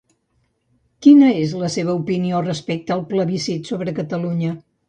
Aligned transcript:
Quina 1.07 1.27
és 1.41 1.53
la 1.65 1.69
seva 1.75 1.95
opinió 2.01 2.41
respecte 2.49 2.97
al 2.97 3.07
plebiscit 3.15 3.71
sobre 3.75 3.97
Catalunya? 4.01 4.57